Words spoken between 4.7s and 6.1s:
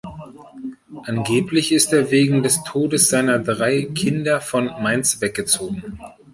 Mainz weggezogen.